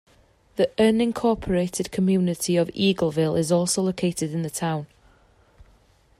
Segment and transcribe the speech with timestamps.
[0.55, 4.87] The unincorporated community of Eagleville is also located in the town.